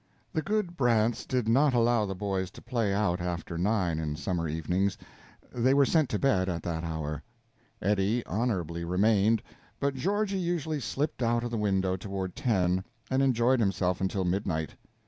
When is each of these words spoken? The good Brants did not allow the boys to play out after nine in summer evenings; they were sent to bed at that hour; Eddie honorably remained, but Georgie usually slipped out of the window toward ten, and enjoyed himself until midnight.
The 0.33 0.41
good 0.41 0.75
Brants 0.75 1.27
did 1.27 1.47
not 1.47 1.75
allow 1.75 2.07
the 2.07 2.15
boys 2.15 2.49
to 2.53 2.61
play 2.63 2.91
out 2.91 3.21
after 3.21 3.55
nine 3.55 3.99
in 3.99 4.15
summer 4.15 4.47
evenings; 4.47 4.97
they 5.53 5.75
were 5.75 5.85
sent 5.85 6.09
to 6.09 6.17
bed 6.17 6.49
at 6.49 6.63
that 6.63 6.83
hour; 6.83 7.21
Eddie 7.83 8.25
honorably 8.25 8.83
remained, 8.83 9.43
but 9.79 9.93
Georgie 9.93 10.39
usually 10.39 10.79
slipped 10.79 11.21
out 11.21 11.43
of 11.43 11.51
the 11.51 11.55
window 11.57 11.97
toward 11.97 12.35
ten, 12.35 12.83
and 13.11 13.21
enjoyed 13.21 13.59
himself 13.59 14.01
until 14.01 14.25
midnight. 14.25 14.73